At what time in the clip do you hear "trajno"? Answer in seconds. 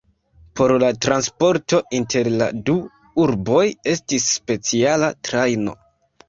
5.31-5.79